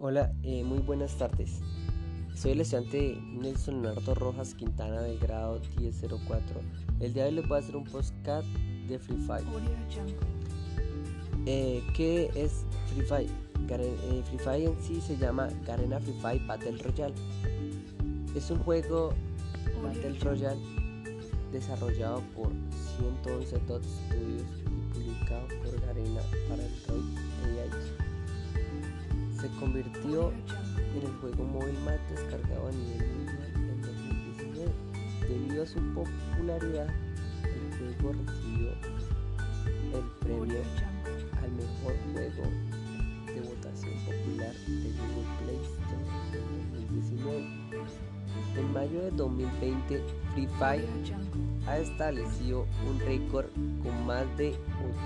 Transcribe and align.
Hola, 0.00 0.32
eh, 0.42 0.64
muy 0.64 0.80
buenas 0.80 1.16
tardes. 1.16 1.60
Soy 2.34 2.52
el 2.52 2.60
estudiante 2.60 3.16
Nelson 3.22 3.80
Leonardo 3.80 4.16
Rojas 4.16 4.52
Quintana 4.52 5.00
del 5.00 5.16
grado 5.20 5.60
1004. 5.78 6.60
El 6.98 7.14
día 7.14 7.22
de 7.22 7.28
hoy 7.28 7.34
les 7.36 7.46
voy 7.46 7.58
a 7.58 7.60
hacer 7.60 7.76
un 7.76 7.84
postcat 7.84 8.44
de 8.88 8.98
Free 8.98 9.18
Fire. 9.18 9.44
Eh, 11.46 11.84
¿Qué 11.94 12.32
es 12.34 12.64
Free 12.86 13.06
Fire? 13.06 13.30
Eh, 13.70 14.22
Free 14.24 14.38
Fire 14.40 14.68
en 14.68 14.82
sí 14.82 15.00
se 15.00 15.16
llama 15.16 15.48
Garena 15.64 16.00
Free 16.00 16.18
Fire 16.20 16.44
Battle 16.44 16.78
Royale. 16.78 17.14
Es 18.34 18.50
un 18.50 18.58
juego 18.64 19.14
Battle 19.84 20.18
Royale 20.18 20.60
desarrollado 21.52 22.22
por 22.34 22.48
111 22.98 23.58
Dot 23.68 23.84
Studios 23.84 24.42
y 24.60 24.92
publicado 24.92 25.46
por 25.62 25.80
Garena 25.86 26.22
para 26.48 26.64
Android 26.64 27.04
e 27.04 27.20
iOS. 27.20 27.31
Se 27.31 27.31
en 29.86 31.02
el 31.02 31.12
juego 31.20 31.44
móvil 31.44 31.74
más 31.84 31.98
descargado 32.10 32.68
a 32.68 32.72
nivel 32.72 33.08
mundial 33.08 33.52
en 33.54 33.82
2019. 33.82 34.72
Debido 35.28 35.62
a 35.62 35.66
su 35.66 35.80
popularidad, 35.94 36.88
el 37.44 37.94
juego 38.00 38.14
recibió 38.26 38.70
el 39.94 40.04
premio 40.20 40.60
al 41.42 41.52
mejor 41.52 41.94
juego 42.12 42.42
de 43.26 43.40
votación 43.40 43.94
popular 44.04 44.54
de 44.66 44.92
Google 44.92 45.28
Play 45.42 45.60
Store 45.62 46.04
en 46.32 46.72
2019. 46.72 47.62
En 48.56 48.72
mayo 48.72 49.02
de 49.02 49.10
2020, 49.12 50.02
Free 50.34 50.48
Fire 50.58 50.88
ha 51.66 51.78
establecido 51.78 52.66
un 52.88 53.00
récord 53.00 53.46
con 53.82 54.06
más 54.06 54.24
de 54.36 54.54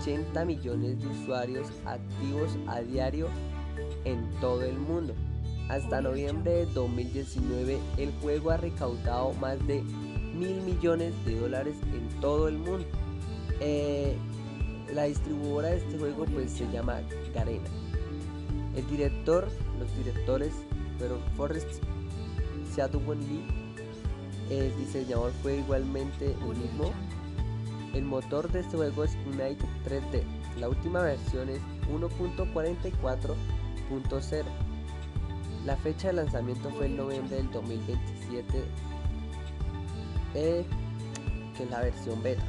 80 0.00 0.44
millones 0.44 1.00
de 1.00 1.06
usuarios 1.06 1.68
activos 1.84 2.56
a 2.66 2.80
diario 2.80 3.28
en 4.04 4.28
todo 4.40 4.62
el 4.62 4.78
mundo. 4.78 5.14
Hasta 5.68 6.00
noviembre 6.00 6.52
de 6.52 6.66
2019 6.66 7.78
el 7.98 8.12
juego 8.20 8.50
ha 8.50 8.56
recaudado 8.56 9.32
más 9.34 9.64
de 9.66 9.82
mil 9.82 10.60
millones 10.62 11.12
de 11.24 11.40
dólares 11.40 11.74
en 11.92 12.20
todo 12.20 12.48
el 12.48 12.58
mundo. 12.58 12.86
Eh, 13.60 14.16
la 14.94 15.04
distribuidora 15.04 15.70
de 15.70 15.78
este 15.78 15.98
juego 15.98 16.24
pues 16.26 16.52
se 16.52 16.70
llama 16.70 17.00
Garena. 17.34 17.68
El 18.76 18.86
director, 18.88 19.48
los 19.78 19.96
directores 19.96 20.52
fueron 20.98 21.18
Forrest 21.36 21.82
Seattle 22.72 23.00
Lee. 23.00 23.44
El 24.50 24.76
diseñador 24.76 25.32
fue 25.42 25.56
igualmente 25.56 26.26
el 26.26 26.56
mismo. 26.56 26.92
El 27.94 28.04
motor 28.04 28.52
de 28.52 28.60
este 28.60 28.76
juego 28.76 29.04
es 29.04 29.16
Unite 29.26 29.64
3D. 29.84 30.22
La 30.60 30.68
última 30.68 31.02
versión 31.02 31.48
es 31.48 31.60
1.44.0. 33.90 34.44
La 35.64 35.76
fecha 35.76 36.08
de 36.08 36.14
lanzamiento 36.14 36.70
fue 36.70 36.86
el 36.86 36.96
noviembre 36.96 37.36
del 37.36 37.50
2027, 37.50 38.64
eh, 40.34 40.64
que 41.56 41.62
es 41.62 41.70
la 41.70 41.80
versión 41.80 42.22
beta. 42.22 42.44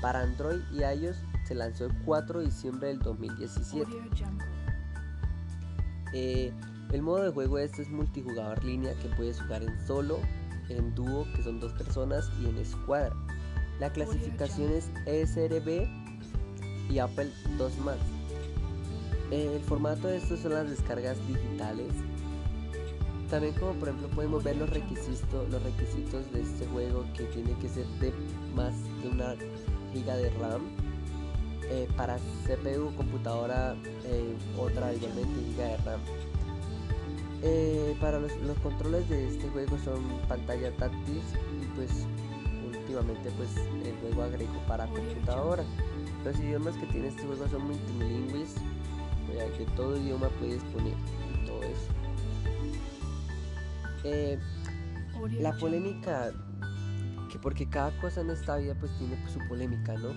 Para 0.00 0.22
Android 0.22 0.60
y 0.72 0.78
iOS 0.78 1.18
se 1.46 1.54
lanzó 1.54 1.86
el 1.86 1.92
4 2.04 2.38
de 2.38 2.46
diciembre 2.46 2.88
del 2.88 3.00
2017. 3.00 3.90
Eh, 6.12 6.52
el 6.92 7.02
modo 7.02 7.24
de 7.24 7.30
juego 7.30 7.58
este 7.58 7.82
es 7.82 7.90
multijugador 7.90 8.64
línea 8.64 8.94
que 8.94 9.08
puedes 9.10 9.40
jugar 9.40 9.62
en 9.62 9.86
solo, 9.86 10.18
en 10.68 10.94
dúo, 10.94 11.26
que 11.36 11.42
son 11.42 11.60
dos 11.60 11.72
personas, 11.74 12.30
y 12.40 12.46
en 12.46 12.56
escuadra. 12.56 13.14
La 13.78 13.92
clasificación 13.92 14.72
es 14.72 14.90
ESRB 15.06 15.88
y 16.90 16.98
Apple 16.98 17.30
2 17.58 17.78
más. 17.78 18.19
Eh, 19.30 19.56
el 19.56 19.62
formato 19.62 20.08
de 20.08 20.16
estos 20.16 20.40
son 20.40 20.54
las 20.54 20.68
descargas 20.68 21.16
digitales 21.26 21.92
también 23.30 23.54
como 23.54 23.72
por 23.74 23.88
ejemplo 23.88 24.08
podemos 24.08 24.42
ver 24.42 24.56
los 24.56 24.68
requisitos, 24.68 25.48
los 25.50 25.62
requisitos 25.62 26.30
de 26.32 26.42
este 26.42 26.66
juego 26.66 27.04
que 27.16 27.24
tiene 27.24 27.56
que 27.60 27.68
ser 27.68 27.86
de 28.00 28.12
más 28.56 28.74
de 29.02 29.08
una 29.08 29.36
giga 29.92 30.16
de 30.16 30.30
RAM. 30.30 30.62
Eh, 31.70 31.86
para 31.96 32.16
CPU, 32.44 32.92
computadora, 32.96 33.76
eh, 34.04 34.34
otra 34.58 34.92
igualmente 34.92 35.40
giga 35.46 35.64
de 35.64 35.76
RAM. 35.76 36.00
Eh, 37.42 37.96
para 38.00 38.18
los, 38.18 38.32
controles 38.62 39.08
de 39.08 39.28
este 39.28 39.48
juego 39.48 39.78
son 39.78 40.02
pantalla 40.28 40.72
táctil 40.76 41.22
y 41.62 41.66
pues 41.76 41.90
últimamente 42.66 43.30
pues 43.36 43.50
el 43.86 43.94
juego 44.00 44.24
agregó 44.24 44.58
para 44.66 44.86
computadora. 44.86 45.62
Los 46.24 46.36
idiomas 46.40 46.76
que 46.76 46.86
tiene 46.86 47.08
este 47.08 47.22
juego 47.22 47.48
son 47.48 47.68
multilingües, 47.68 48.56
de 49.34 49.66
todo 49.76 49.96
idioma 49.96 50.28
puedes 50.38 50.62
poner 50.64 50.94
todo 51.46 51.62
eso. 51.62 51.92
Eh, 54.04 54.38
la 55.38 55.52
polémica, 55.58 56.32
que 57.30 57.38
porque 57.38 57.68
cada 57.68 57.98
cosa 58.00 58.22
en 58.22 58.30
esta 58.30 58.56
vida 58.56 58.74
pues 58.78 58.90
tiene 58.98 59.16
su 59.28 59.38
polémica, 59.48 59.94
¿no? 59.94 60.12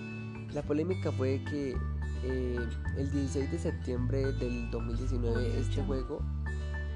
La 0.52 0.62
polémica 0.62 1.12
fue 1.12 1.42
que 1.44 1.76
eh, 2.22 2.68
el 2.96 3.10
16 3.10 3.50
de 3.50 3.58
septiembre 3.58 4.32
del 4.32 4.70
2019 4.70 5.60
este 5.60 5.82
juego 5.82 6.22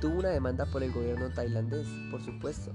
tuvo 0.00 0.20
una 0.20 0.30
demanda 0.30 0.64
por 0.66 0.82
el 0.82 0.92
gobierno 0.92 1.28
tailandés, 1.30 1.86
por 2.10 2.22
supuesto, 2.22 2.72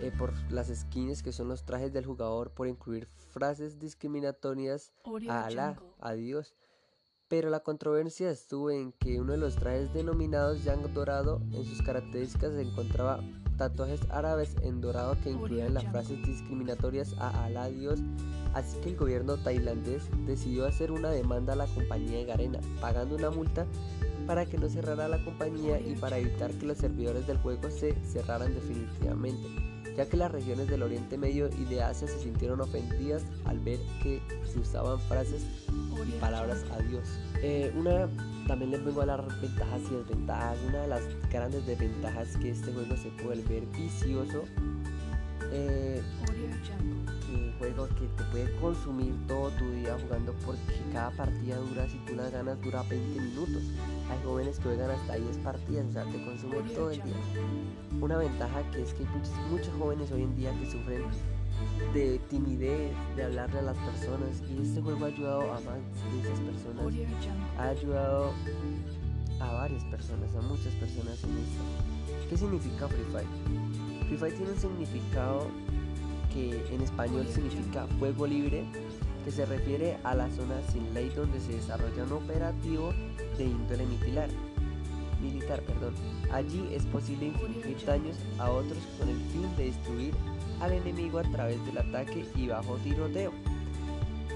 eh, 0.00 0.12
por 0.16 0.32
las 0.52 0.68
skins 0.68 1.22
que 1.22 1.32
son 1.32 1.48
los 1.48 1.64
trajes 1.64 1.92
del 1.92 2.04
jugador 2.04 2.50
por 2.50 2.68
incluir 2.68 3.08
frases 3.30 3.78
discriminatorias 3.78 4.92
a 5.28 5.46
Alá, 5.46 5.76
a 6.00 6.12
Dios. 6.12 6.54
Pero 7.28 7.48
la 7.50 7.60
controversia 7.60 8.30
estuvo 8.30 8.70
en 8.70 8.92
que 8.92 9.20
uno 9.20 9.32
de 9.32 9.38
los 9.38 9.56
trajes 9.56 9.92
denominados 9.94 10.62
Yang 10.62 10.92
Dorado, 10.92 11.40
en 11.52 11.64
sus 11.64 11.80
características 11.82 12.52
se 12.52 12.62
encontraba 12.62 13.20
tatuajes 13.56 14.00
árabes 14.10 14.56
en 14.62 14.80
dorado 14.80 15.16
que 15.22 15.30
incluían 15.30 15.74
las 15.74 15.84
frases 15.84 16.20
discriminatorias 16.26 17.14
a 17.18 17.44
Alá 17.44 17.68
Dios, 17.68 18.00
así 18.52 18.78
que 18.80 18.90
el 18.90 18.96
gobierno 18.96 19.36
tailandés 19.36 20.02
decidió 20.26 20.66
hacer 20.66 20.90
una 20.90 21.10
demanda 21.10 21.52
a 21.52 21.56
la 21.56 21.66
compañía 21.66 22.18
de 22.18 22.24
Garena, 22.24 22.60
pagando 22.80 23.16
una 23.16 23.30
multa 23.30 23.66
para 24.26 24.46
que 24.46 24.58
no 24.58 24.68
cerrara 24.68 25.08
la 25.08 25.22
compañía 25.24 25.78
y 25.80 25.94
para 25.96 26.18
evitar 26.18 26.50
que 26.52 26.66
los 26.66 26.78
servidores 26.78 27.26
del 27.26 27.38
juego 27.38 27.70
se 27.70 27.94
cerraran 28.04 28.54
definitivamente, 28.54 29.46
ya 29.96 30.08
que 30.08 30.16
las 30.16 30.32
regiones 30.32 30.68
del 30.68 30.82
Oriente 30.82 31.18
Medio 31.18 31.48
y 31.48 31.64
de 31.64 31.82
Asia 31.82 32.08
se 32.08 32.18
sintieron 32.18 32.60
ofendidas 32.60 33.22
al 33.44 33.60
ver 33.60 33.78
que 34.02 34.20
se 34.50 34.58
usaban 34.58 34.98
frases 35.00 35.44
y 36.02 36.12
palabras 36.12 36.64
a 36.72 36.78
Dios. 36.82 37.08
Eh, 37.42 37.72
una, 37.76 38.08
también 38.46 38.70
les 38.70 38.84
vengo 38.84 39.02
a 39.02 39.06
las 39.06 39.40
ventajas 39.40 39.80
y 39.90 39.94
desventajas. 39.94 40.58
Una 40.68 40.82
de 40.82 40.88
las 40.88 41.02
grandes 41.30 41.66
desventajas 41.66 42.28
es 42.30 42.36
que 42.36 42.50
este 42.50 42.72
juego 42.72 42.96
se 42.96 43.10
puede 43.22 43.42
ver 43.42 43.64
vicioso. 43.76 44.44
Eh, 45.52 46.02
un 47.32 47.52
juego 47.58 47.88
que 47.88 48.06
te 48.06 48.24
puede 48.30 48.56
consumir 48.56 49.14
todo 49.26 49.50
tu 49.50 49.70
día 49.72 49.96
jugando 50.02 50.34
porque 50.44 50.80
cada 50.92 51.10
partida 51.12 51.56
dura, 51.56 51.88
si 51.88 51.98
tú 51.98 52.14
las 52.14 52.32
ganas, 52.32 52.60
dura 52.60 52.82
20 52.82 53.20
minutos. 53.20 53.62
Hay 54.10 54.18
jóvenes 54.24 54.56
que 54.58 54.64
juegan 54.64 54.90
hasta 54.90 55.14
10 55.14 55.38
partidas, 55.38 55.86
o 55.88 55.92
sea, 55.92 56.04
te 56.04 56.24
consume 56.24 56.56
todo 56.74 56.90
el 56.90 57.02
día. 57.02 57.14
Una 58.00 58.16
ventaja 58.18 58.62
que 58.70 58.82
es 58.82 58.94
que 58.94 59.04
hay 59.04 59.08
muchos, 59.14 59.34
muchos 59.50 59.74
jóvenes 59.78 60.10
hoy 60.12 60.22
en 60.22 60.36
día 60.36 60.52
que 60.58 60.70
sufren 60.70 61.02
de 61.92 62.18
timidez, 62.30 62.92
de 63.16 63.24
hablarle 63.24 63.58
a 63.58 63.62
las 63.62 63.76
personas 63.78 64.42
y 64.50 64.62
este 64.62 64.80
juego 64.80 65.04
ha 65.04 65.08
ayudado 65.08 65.42
a 65.52 65.60
más 65.60 65.78
de 66.12 66.20
esas 66.20 66.40
personas, 66.40 66.94
ha 67.58 67.68
ayudado 67.68 68.32
a 69.40 69.52
varias 69.52 69.84
personas, 69.84 70.34
a 70.34 70.40
muchas 70.42 70.74
personas 70.74 71.22
en 71.24 71.30
esto. 71.30 72.28
¿Qué 72.28 72.36
significa 72.36 72.88
Free 72.88 73.04
Fire? 73.12 73.26
Free 74.06 74.16
Fire 74.16 74.34
tiene 74.34 74.52
un 74.52 74.58
significado 74.58 75.46
que 76.32 76.74
en 76.74 76.82
español 76.82 77.26
significa 77.28 77.86
fuego 77.98 78.26
libre, 78.26 78.64
que 79.24 79.30
se 79.30 79.46
refiere 79.46 79.96
a 80.04 80.14
la 80.14 80.28
zona 80.30 80.60
sin 80.72 80.92
ley 80.92 81.10
donde 81.10 81.40
se 81.40 81.52
desarrolla 81.52 82.04
un 82.04 82.12
operativo 82.12 82.92
de 83.38 83.44
índole 83.44 83.86
militar. 83.86 84.28
Militar, 85.24 85.60
perdón. 85.62 85.94
Allí 86.30 86.68
es 86.72 86.84
posible 86.86 87.26
infligir 87.26 87.76
daños 87.86 88.16
a 88.38 88.50
otros 88.50 88.78
con 88.98 89.08
el 89.08 89.16
fin 89.32 89.56
de 89.56 89.66
destruir 89.66 90.14
al 90.60 90.72
enemigo 90.72 91.18
a 91.18 91.22
través 91.22 91.64
del 91.66 91.78
ataque 91.78 92.24
y 92.36 92.46
bajo 92.48 92.76
tiroteo. 92.76 93.32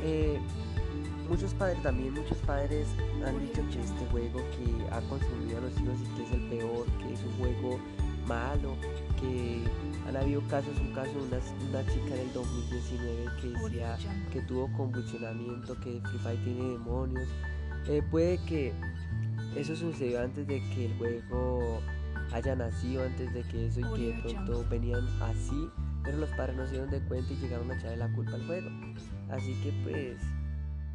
Eh, 0.02 0.38
muchos 1.28 1.52
padres, 1.54 1.82
también 1.82 2.14
muchos 2.14 2.38
padres 2.38 2.86
han 3.26 3.38
dicho 3.40 3.62
que 3.70 3.80
este 3.80 4.06
juego 4.10 4.38
que 4.38 4.94
ha 4.94 5.00
consumido 5.02 5.58
a 5.58 5.60
los 5.62 5.72
hijos 5.80 5.98
y 6.00 6.16
que 6.16 6.22
es 6.24 6.32
el 6.32 6.48
peor, 6.48 6.86
que 6.98 7.12
es 7.12 7.20
un 7.22 7.32
juego 7.38 7.78
malo, 8.26 8.76
que 9.20 9.64
han 10.06 10.16
habido 10.16 10.40
casos, 10.48 10.78
un 10.80 10.92
caso 10.92 11.12
de 11.12 11.18
una, 11.68 11.86
chica 11.86 12.14
del 12.14 12.32
2019 12.32 13.26
que 13.40 13.48
decía 13.48 13.98
que 14.32 14.40
tuvo 14.42 14.70
convulsionamiento, 14.76 15.78
que 15.80 16.00
Free 16.00 16.18
Fire 16.18 16.44
tiene 16.44 16.72
demonios. 16.72 17.28
Eh, 17.88 18.02
puede 18.10 18.38
que 18.44 18.72
eso 19.56 19.76
sucedió 19.76 20.20
antes 20.20 20.46
de 20.46 20.60
que 20.74 20.86
el 20.86 20.98
juego 20.98 21.80
haya 22.32 22.54
nacido, 22.54 23.04
antes 23.04 23.32
de 23.32 23.42
que 23.42 23.66
eso 23.66 23.80
y 23.80 23.96
que 23.96 24.12
de 24.12 24.22
pronto 24.22 24.64
venían 24.68 25.06
así 25.22 25.70
pero 26.08 26.20
los 26.20 26.30
padres 26.30 26.56
no 26.56 26.64
se 26.64 26.72
dieron 26.72 26.90
de 26.90 27.02
cuenta 27.02 27.32
y 27.34 27.36
llegaron 27.36 27.70
a 27.70 27.76
echarle 27.76 27.98
la 27.98 28.10
culpa 28.14 28.32
al 28.32 28.46
juego. 28.46 28.70
Así 29.28 29.52
que 29.62 29.72
pues 29.82 30.16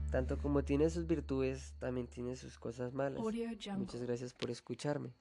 tanto 0.10 0.40
como 0.40 0.64
tiene 0.64 0.90
sus 0.90 1.06
virtudes, 1.06 1.76
también 1.80 2.08
tiene 2.08 2.36
sus 2.36 2.58
cosas 2.58 2.94
malas. 2.94 3.22
Muchas 3.22 4.02
gracias 4.02 4.34
por 4.34 4.50
escucharme. 4.50 5.14